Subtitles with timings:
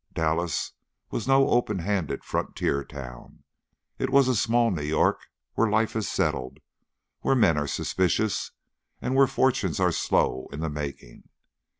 [0.15, 0.71] Dallas
[1.11, 3.43] was no open handed frontier town;
[3.99, 6.57] it was a small New York, where life is settled,
[7.19, 8.49] where men are suspicious,
[8.99, 11.29] and where fortunes are slow in the making.